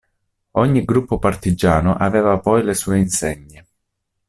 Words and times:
Ogni 0.53 0.83
gruppo 0.83 1.19
partigiano 1.19 1.93
aveva 1.93 2.39
poi 2.39 2.63
le 2.63 2.73
sue 2.73 2.97
insegne. 2.97 3.67